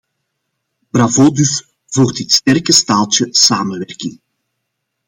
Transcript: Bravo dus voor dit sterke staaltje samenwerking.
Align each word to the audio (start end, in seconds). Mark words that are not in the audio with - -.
Bravo 0.91 1.31
dus 1.31 1.67
voor 1.85 2.13
dit 2.13 2.31
sterke 2.31 2.71
staaltje 2.73 3.27
samenwerking. 3.31 4.19